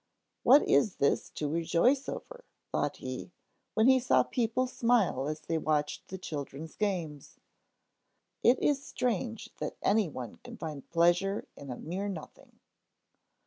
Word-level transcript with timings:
What 0.41 0.67
is 0.67 0.95
this 0.95 1.29
to 1.35 1.47
rejoice 1.47 2.09
over? 2.09 2.43
thought 2.71 2.95
he, 2.97 3.29
when 3.75 3.87
he 3.87 3.99
saw 3.99 4.23
people 4.23 4.65
smile 4.65 5.27
as 5.27 5.41
they 5.41 5.59
watched 5.59 6.07
the 6.07 6.17
children's 6.17 6.75
games. 6.75 7.37
It 8.41 8.57
is 8.57 8.83
strange 8.83 9.51
that 9.57 9.77
any 9.83 10.09
one 10.09 10.37
can 10.37 10.57
find 10.57 10.89
pleasure 10.89 11.45
in 11.55 11.69
a 11.69 11.77
mere 11.77 12.09
nothing. 12.09 12.59